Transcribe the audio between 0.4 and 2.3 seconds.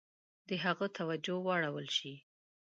د هغه توجه واړول شي.